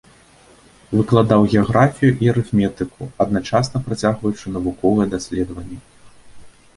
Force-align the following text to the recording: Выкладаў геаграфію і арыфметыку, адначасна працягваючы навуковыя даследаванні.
Выкладаў 0.97 1.41
геаграфію 1.51 2.11
і 2.25 2.31
арыфметыку, 2.33 3.09
адначасна 3.25 3.81
працягваючы 3.91 4.45
навуковыя 4.57 5.07
даследаванні. 5.13 5.77